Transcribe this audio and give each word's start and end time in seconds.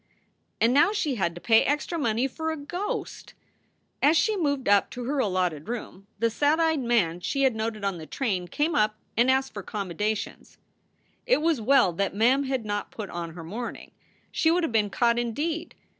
And 0.59 0.73
now 0.73 0.91
she 0.93 1.13
had 1.13 1.35
to 1.35 1.39
pay 1.41 1.61
extra 1.61 1.95
money 1.99 2.27
for 2.27 2.49
a 2.51 2.57
ghost! 2.57 3.35
As 4.01 4.17
she 4.17 4.35
moved 4.35 4.67
up 4.67 4.89
to 4.89 5.03
her 5.03 5.19
allotted 5.19 5.69
room 5.69 6.07
the 6.17 6.31
sad 6.31 6.59
eyed 6.59 6.79
man 6.79 7.19
she 7.19 7.43
had 7.43 7.55
noted 7.55 7.83
on 7.85 7.99
the 7.99 8.07
train 8.07 8.47
came 8.47 8.73
up 8.73 8.95
and 9.15 9.29
asked 9.29 9.53
for" 9.53 9.61
com 9.71 9.91
modations." 9.91 10.57
It 11.27 11.39
was 11.43 11.61
well 11.61 11.93
that 11.93 12.15
Mem 12.15 12.45
had 12.45 12.65
not 12.65 12.89
put 12.89 13.11
on 13.11 13.35
her 13.35 13.43
mourning. 13.43 13.91
She 14.31 14.49
would 14.49 14.63
have 14.63 14.71
been 14.71 14.89
caught 14.89 15.19
indeed. 15.19 15.75